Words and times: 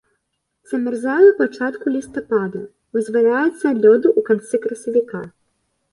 Замярзае 0.71 1.17
ў 1.27 1.33
пачатку 1.41 1.85
лістапада, 1.97 2.61
вызваляецца 2.97 3.63
ад 3.73 3.77
лёду 3.87 4.07
ў 4.17 4.21
канцы 4.31 4.55
красавіка. 4.65 5.21